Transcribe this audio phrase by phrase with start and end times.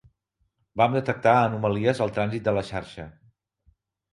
[0.81, 3.07] Vam detectar anomalies al trànsit de la xarxa.